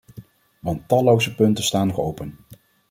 [0.61, 2.37] Want talloze punten staan nog open.